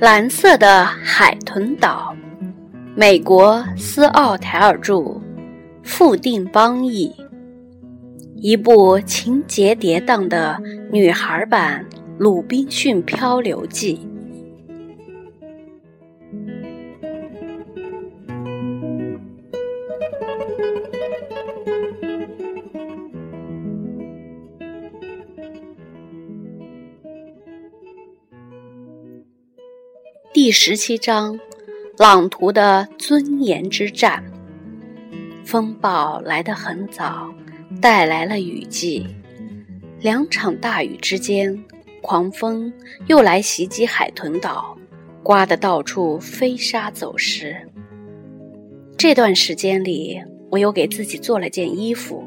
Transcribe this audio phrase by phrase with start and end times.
[0.00, 2.14] 蓝色的海豚岛，
[2.94, 5.20] 美国斯奥台尔著，
[5.82, 7.12] 富定邦译。
[8.36, 10.56] 一部情节跌宕的
[10.92, 11.84] 女孩版
[12.16, 13.96] 《鲁滨逊漂流记》。
[30.40, 31.36] 第十七章：
[31.98, 34.22] 朗图的尊严之战。
[35.44, 37.28] 风暴来得很早，
[37.82, 39.04] 带来了雨季。
[40.00, 41.60] 两场大雨之间，
[42.00, 42.72] 狂风
[43.08, 44.78] 又来袭击海豚岛，
[45.24, 47.56] 刮得到处飞沙走石。
[48.96, 50.22] 这段时间里，
[50.52, 52.22] 我又给自己做了件衣服，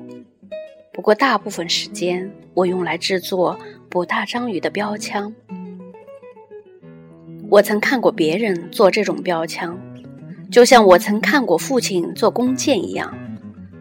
[0.92, 3.58] 不过大部分时间我用来制作
[3.90, 5.34] 捕大章鱼的标枪。
[7.52, 9.78] 我曾看过别人做这种标枪，
[10.50, 13.14] 就像我曾看过父亲做弓箭一样，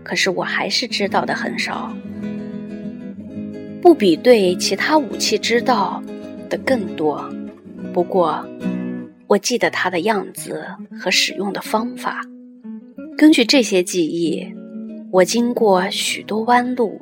[0.03, 1.95] 可是我还是知道的很少，
[3.81, 6.03] 不比对其他武器知道
[6.48, 7.25] 的更多。
[7.93, 8.45] 不过，
[9.29, 10.67] 我记得它的样子
[11.01, 12.23] 和使用的方法。
[13.17, 14.53] 根据这些记忆，
[15.13, 17.01] 我经过许多弯路，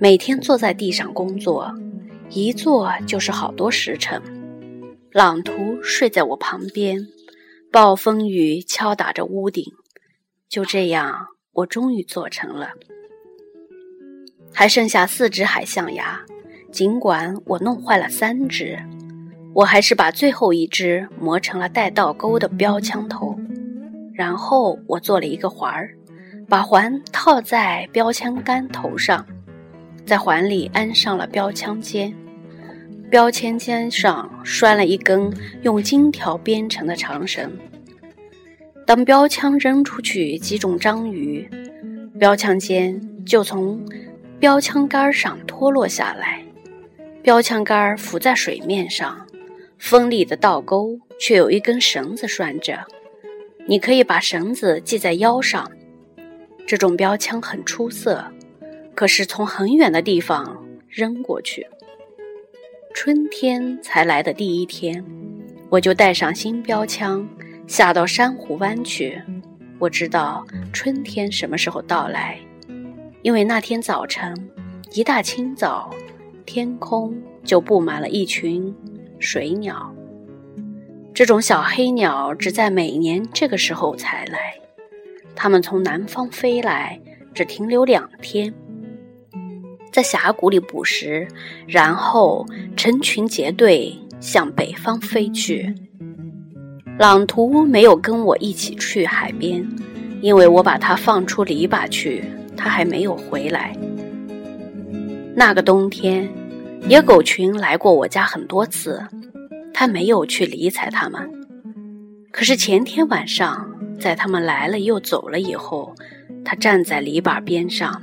[0.00, 1.72] 每天坐在地上工作，
[2.30, 4.20] 一坐就是好多时辰。
[5.14, 7.06] 朗图睡在我旁边，
[7.70, 9.62] 暴风雨敲打着屋顶。
[10.48, 12.70] 就这样，我终于做成了。
[14.52, 16.20] 还剩下四只海象牙，
[16.72, 18.76] 尽管我弄坏了三只，
[19.54, 23.38] 我还是把最后一只磨成了带倒钩的标枪头。
[24.14, 25.94] 然后我做了一个环儿，
[26.48, 29.24] 把环套在标枪杆头上，
[30.04, 32.12] 在环里安上了标枪尖。
[33.14, 35.32] 标签尖上拴了一根
[35.62, 37.48] 用金条编成的长绳。
[38.84, 41.48] 当标枪扔出去击中章鱼，
[42.18, 43.80] 标枪尖就从
[44.40, 46.42] 标枪杆上脱落下来。
[47.22, 49.24] 标枪杆浮在水面上，
[49.78, 52.84] 锋利的倒钩却有一根绳子拴着。
[53.68, 55.70] 你可以把绳子系在腰上。
[56.66, 58.24] 这种标枪很出色，
[58.92, 61.64] 可是从很远的地方扔过去。
[63.04, 65.04] 春天才来的第一天，
[65.68, 67.28] 我就带上新标枪
[67.66, 69.20] 下到珊瑚湾去。
[69.78, 70.42] 我知道
[70.72, 72.40] 春天什么时候到来，
[73.20, 74.34] 因为那天早晨
[74.94, 75.90] 一大清早，
[76.46, 78.74] 天空就布满了一群
[79.18, 79.94] 水鸟。
[81.12, 84.54] 这种小黑鸟只在每年这个时候才来，
[85.36, 86.98] 它们从南方飞来，
[87.34, 88.54] 只停留两天。
[89.94, 91.28] 在峡谷里捕食，
[91.68, 92.44] 然后
[92.76, 95.72] 成群结队向北方飞去。
[96.98, 99.64] 朗图没有跟我一起去海边，
[100.20, 102.24] 因为我把他放出篱笆去，
[102.56, 103.72] 他还没有回来。
[105.36, 106.28] 那个冬天，
[106.88, 109.00] 野狗群来过我家很多次，
[109.72, 111.30] 他没有去理睬他们。
[112.32, 115.94] 可是前天晚上，在他们来了又走了以后，
[116.44, 118.02] 他站在篱笆边上。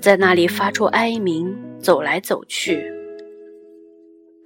[0.00, 2.92] 在那里发出哀鸣，走来走去。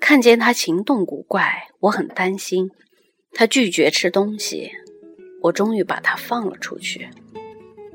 [0.00, 2.70] 看见他行动古怪，我很担心。
[3.32, 4.70] 他拒绝吃东西，
[5.40, 7.08] 我终于把他放了出去。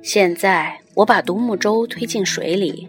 [0.02, 2.88] 现在我把独木舟推进水里，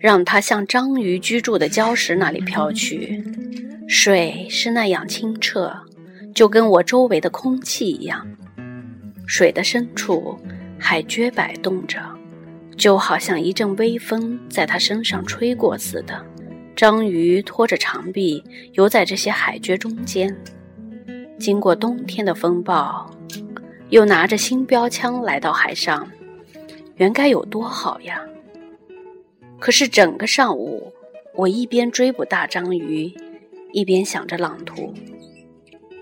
[0.00, 3.22] 让它向章鱼居住的礁石那里飘去。
[3.86, 5.72] 水是那样清澈，
[6.34, 8.26] 就跟我周围的空气一样。
[9.26, 10.38] 水的深处，
[10.78, 12.00] 海鹃摆动着。
[12.76, 16.24] 就好像一阵微风在他身上吹过似的，
[16.74, 18.42] 章鱼拖着长臂
[18.72, 20.36] 游在这些海蕨中间。
[21.38, 23.08] 经过冬天的风暴，
[23.90, 26.08] 又拿着新标枪来到海上，
[26.96, 28.20] 原该有多好呀！
[29.58, 30.92] 可是整个上午，
[31.34, 33.12] 我一边追捕大章鱼，
[33.72, 34.92] 一边想着朗图。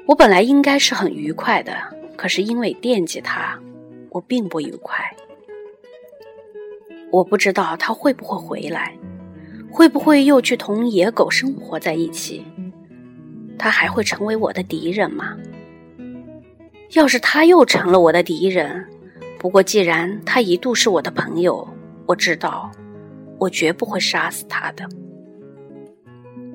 [0.07, 1.75] 我本来应该是很愉快的，
[2.17, 3.59] 可是因为惦记他，
[4.11, 5.05] 我并不愉快。
[7.11, 8.93] 我不知道他会不会回来，
[9.71, 12.45] 会不会又去同野狗生活在一起。
[13.59, 15.37] 他还会成为我的敌人吗？
[16.93, 18.85] 要是他又成了我的敌人，
[19.39, 21.69] 不过既然他一度是我的朋友，
[22.07, 22.71] 我知道，
[23.39, 24.85] 我绝不会杀死他的。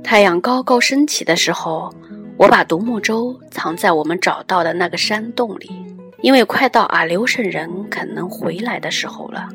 [0.04, 1.94] 太阳高高升起的时候，
[2.38, 5.72] 我把独木舟藏在我们找到的那个山洞里，
[6.22, 9.48] 因为快到阿留申人可能回来的时候了。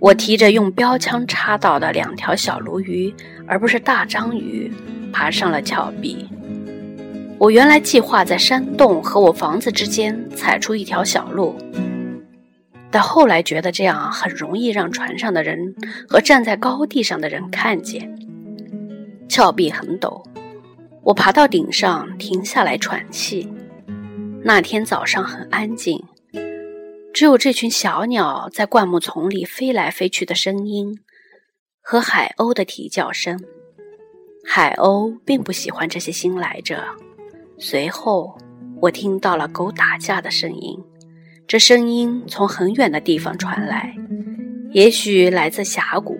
[0.00, 3.14] 我提着用标枪插到的两条小鲈鱼，
[3.46, 4.72] 而不是大章鱼，
[5.12, 6.26] 爬上了峭壁。
[7.36, 11.54] 我原来计划在山洞和我房子之间踩出一条小路，
[12.90, 15.74] 但后来觉得这样很容易让船上的人
[16.08, 18.10] 和站在高地上的人看见。
[19.28, 20.22] 峭壁很陡，
[21.02, 23.52] 我爬到顶上，停下来喘气。
[24.42, 26.02] 那天早上很安静，
[27.12, 31.00] 只有这群小鸟在灌木丛里飞来飞去的声音
[31.82, 33.38] 和海鸥的啼叫声。
[34.44, 36.82] 海鸥并不喜欢这些新来者。
[37.58, 38.38] 随后，
[38.80, 40.78] 我听到了狗打架的声音，
[41.46, 43.94] 这声音从很远的地方传来，
[44.70, 46.18] 也许来自峡谷。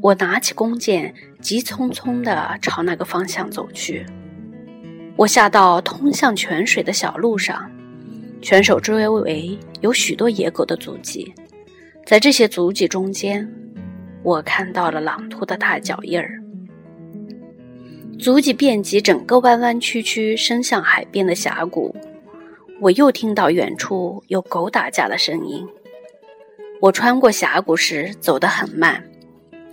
[0.00, 4.06] 我拿起弓箭，急匆匆地朝那个方向走去。
[5.16, 7.68] 我下到通向泉水的小路上，
[8.42, 11.32] 泉手周围有许多野狗的足迹，
[12.04, 13.48] 在这些足迹中间，
[14.22, 16.40] 我看到了朗图的大脚印儿。
[18.18, 21.94] 足迹遍及整个弯弯曲曲伸向海边的峡谷。
[22.80, 25.66] 我又听到远处有狗打架的声音。
[26.80, 29.02] 我穿过峡谷时走得很慢。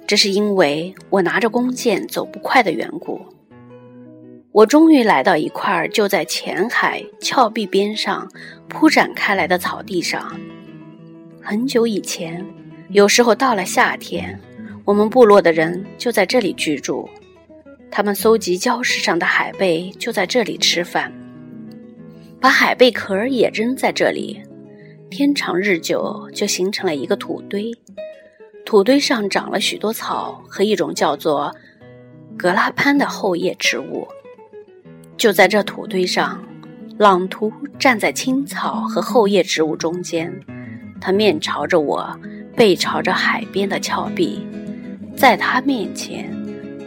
[0.07, 3.21] 这是因为我拿着弓箭走不快的缘故。
[4.53, 8.31] 我终于来到一块就在浅海峭壁边上
[8.69, 10.39] 铺展开来的草地上。
[11.41, 12.45] 很久以前，
[12.89, 14.39] 有时候到了夏天，
[14.85, 17.09] 我们部落的人就在这里居住。
[17.89, 21.11] 他们搜集礁石上的海贝，就在这里吃饭，
[22.39, 24.39] 把海贝壳也扔在这里。
[25.09, 27.71] 天长日久，就形成了一个土堆。
[28.63, 31.53] 土堆上长了许多草和一种叫做
[32.37, 34.07] 格拉潘的厚叶植物。
[35.17, 36.43] 就在这土堆上，
[36.97, 40.33] 朗图站在青草和厚叶植物中间，
[40.99, 42.19] 他面朝着我，
[42.55, 44.45] 背朝着海边的峭壁。
[45.15, 46.29] 在他面前，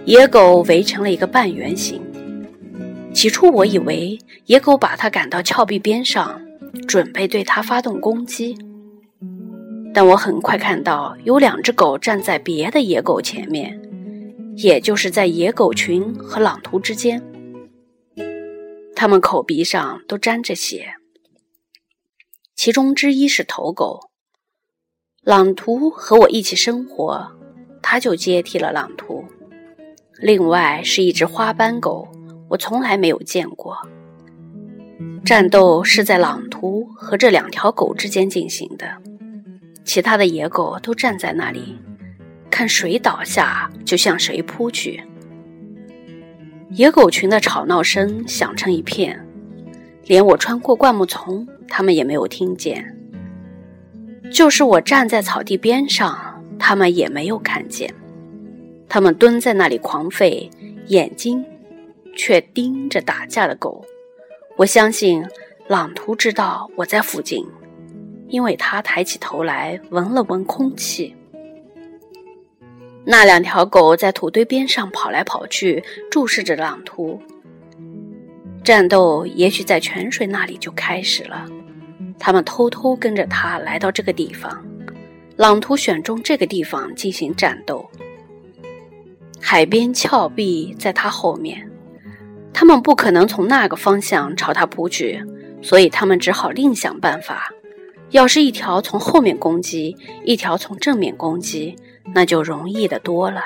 [0.04, 2.02] 野狗围成了一个半圆形。
[3.14, 6.40] 起初，我以为野狗把他赶到峭壁边上，
[6.86, 8.56] 准备对他发动攻击。
[9.94, 13.80] 但我很快看到有两只狗站在别的野狗前面，
[14.56, 17.22] 也就是在野狗群和朗图之间。
[18.96, 20.94] 它们口鼻上都沾着血。
[22.56, 24.08] 其中之一是头狗，
[25.22, 27.30] 朗图和我一起生活，
[27.82, 29.22] 它就接替了朗图。
[30.18, 32.08] 另外是一只花斑狗，
[32.48, 33.76] 我从来没有见过。
[35.26, 38.96] 战斗是在朗图和这两条狗之间进行的。
[39.84, 41.78] 其他的野狗都站在那里，
[42.50, 45.04] 看谁倒下就向谁扑去。
[46.70, 49.24] 野狗群的吵闹声响成一片，
[50.04, 52.96] 连我穿过灌木丛，他们也没有听见。
[54.32, 57.92] 就是我站在草地边上，他们也没有看见。
[58.88, 60.50] 他们蹲在那里狂吠，
[60.86, 61.44] 眼睛
[62.16, 63.84] 却盯着打架的狗。
[64.56, 65.24] 我相信
[65.68, 67.46] 朗图知道我在附近。
[68.28, 71.14] 因为他抬起头来闻了闻空气，
[73.08, 77.22] 那两条狗在土堆边上跑来跑去，注视着朗图。
[78.64, 81.46] 战斗也许在泉水那里就开始了，
[82.18, 84.60] 他们偷偷跟着他来到这个地方。
[85.36, 87.88] 朗图选中这个地方进行战斗，
[89.40, 91.70] 海边峭壁在他后面，
[92.52, 95.22] 他们不可能从那个方向朝他扑去，
[95.62, 97.52] 所以他们只好另想办法。
[98.10, 101.76] 要是一条从后面攻击，一条从正面攻击，
[102.14, 103.42] 那就容易的多了。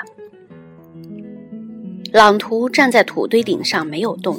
[2.11, 4.37] 朗图站在土堆顶上没有动，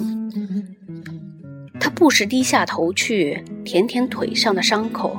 [1.81, 5.17] 他不时低下头去舔舔腿上的伤口，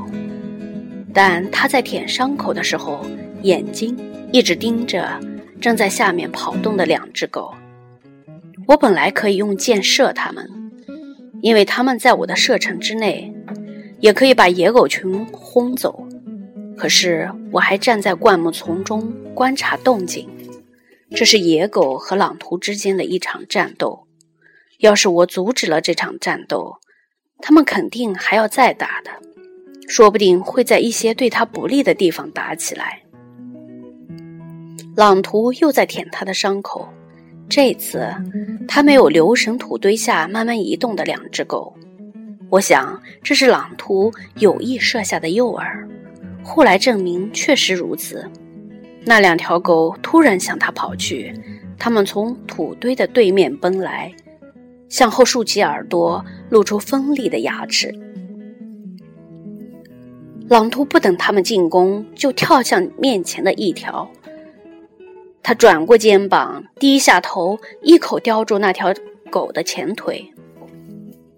[1.13, 3.05] 但他在舔伤口的时候，
[3.41, 3.98] 眼睛
[4.31, 5.19] 一直盯着
[5.60, 7.53] 正在下面跑动的两只狗。
[8.67, 10.48] 我本来可以用箭射它们，
[11.41, 13.33] 因为它们在我的射程之内。
[14.00, 16.05] 也可以把野狗群轰走，
[16.83, 20.29] 可是我还站在灌木丛中观察动静。
[21.15, 24.05] 这是野狗和朗图之间的一场战斗。
[24.79, 26.75] 要是我阻止了这场战斗，
[27.37, 29.11] 他们肯定还要再打的，
[29.87, 33.01] 说不定会在一些对他不利的地方打起来。
[34.93, 36.89] 朗图又在舔他的伤口，
[37.47, 38.13] 这次，
[38.67, 41.73] 他没有留神土堆下慢慢移动的两只狗。
[42.49, 45.63] 我想这是朗图有意设下的诱饵。
[46.43, 48.29] 后来证明确实如此。
[49.05, 51.33] 那两条狗突然向他跑去，
[51.77, 54.13] 它们从土堆的对面奔来，
[54.88, 57.93] 向后竖起耳朵，露出锋利的牙齿。
[60.50, 64.09] 朗图不等他们进攻，就跳向面前的一条。
[65.41, 68.93] 他转过肩膀，低下头，一口叼住那条
[69.29, 70.25] 狗的前腿。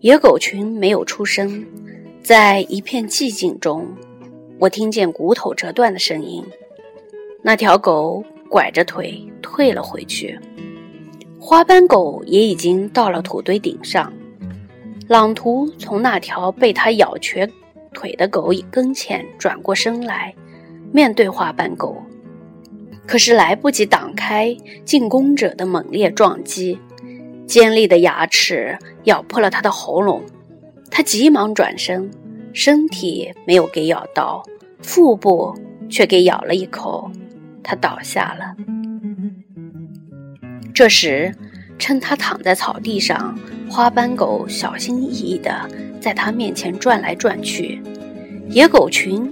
[0.01, 1.65] 野狗群没有出声，
[2.21, 3.87] 在一片寂静中，
[4.65, 6.43] 我听见骨头折断的声音。
[7.43, 10.39] 那条狗拐着腿退了回去。
[11.39, 14.11] 花斑狗也已经到了土堆顶上。
[15.07, 17.47] 朗图从那条被它咬瘸。
[17.93, 20.33] 腿的狗跟前转过身来，
[20.91, 21.95] 面对花斑狗，
[23.07, 24.53] 可是来不及挡开
[24.83, 26.77] 进攻者的猛烈撞击，
[27.47, 30.21] 尖利的牙齿咬破了他的喉咙。
[30.91, 32.11] 他急忙转身，
[32.55, 34.41] 身体没有给咬到，
[34.81, 35.53] 腹部
[35.89, 37.11] 却给咬了一口，
[37.61, 38.55] 他倒下了。
[40.73, 41.35] 这时，
[41.77, 43.37] 趁他躺在草地上，
[43.69, 45.69] 花斑狗小心翼翼地
[45.99, 47.81] 在他面前转来转去，
[48.49, 49.29] 野狗群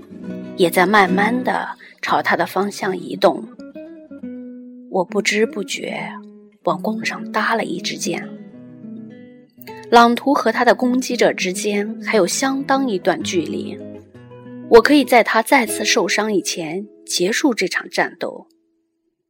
[0.58, 1.66] 也在慢慢地
[2.02, 3.42] 朝他的方向移动。
[4.92, 5.98] 我不知不觉
[6.66, 8.28] 往弓上搭了一支箭。
[9.94, 13.78] 朗图和他的攻击者之间还有相当一段距离，
[14.68, 18.48] 我可以在他再次受伤以前结束这场战斗。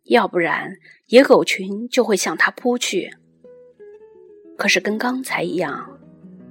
[0.06, 0.78] 要不然，
[1.08, 3.12] 野狗群就会向他扑去。
[4.58, 6.00] 可是跟刚才一样，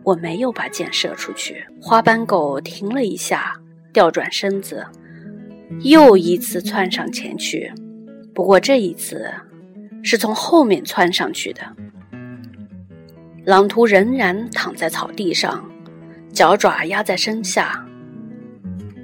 [0.03, 1.65] 我没有把箭射出去。
[1.81, 3.55] 花斑狗停了一下，
[3.95, 4.87] 调转身子，
[5.81, 7.73] 又一次窜上前去。
[8.35, 9.33] 不过这一次，
[10.03, 11.63] 是从后面窜上去的。
[13.45, 15.69] 朗图仍然躺在草地上，
[16.33, 17.85] 脚爪压在身下。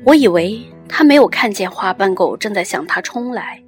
[0.05, 3.61] 我以为他没有看见花斑狗正在向他冲来。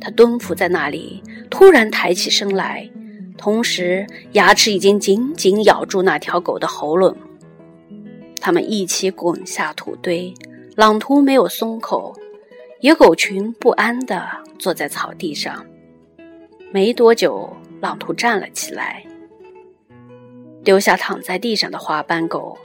[0.00, 2.88] 他蹲伏在那里，突然抬起身来，
[3.36, 7.14] 同时牙齿已经紧紧咬住那条狗的喉咙。
[8.40, 10.32] 他们一起滚下土堆，
[10.76, 12.16] 朗图没有松口，
[12.80, 14.26] 野狗群不安地
[14.58, 15.62] 坐在草地上。
[16.72, 19.04] 没多久，朗图站了起来，
[20.64, 22.56] 丢下躺在地上的花斑狗。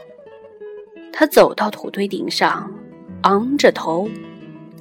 [1.12, 2.72] 他走到土堆顶上，
[3.22, 4.10] 昂着头。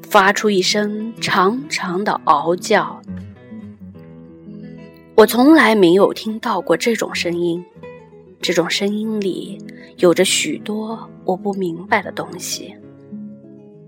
[0.03, 3.01] 发出一声长长的嗷叫，
[5.17, 7.65] 我从来没有听到过这种声音。
[8.41, 9.59] 这种声音里
[9.97, 12.77] 有着许多我不明白的东西。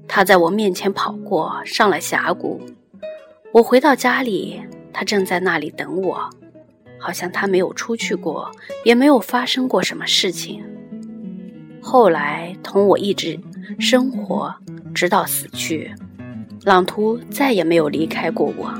[0.08, 2.60] 他在我面前跑过，上了峡谷。
[3.52, 4.60] 我回到家里，
[4.92, 6.28] 他正在那里等我，
[7.06, 8.50] 好像他没有出去过，
[8.82, 10.60] 也没有发生过什么事情。
[11.80, 13.38] 后来同我一直
[13.78, 14.52] 生活，
[14.92, 15.94] 直到死去。
[16.64, 18.74] 朗图再也没有离开过我。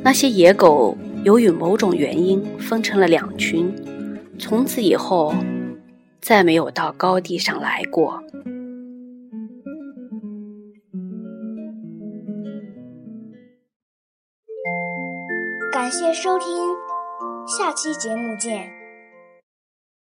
[0.00, 3.68] 那些野狗由于某种原因分成了两群，
[4.38, 5.34] 从此以后
[6.20, 8.22] 再没有到高地上来过。
[15.86, 16.48] 感谢收听，
[17.46, 18.85] 下期节目见。